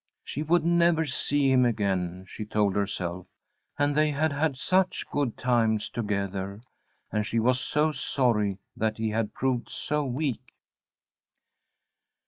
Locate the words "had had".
4.09-4.57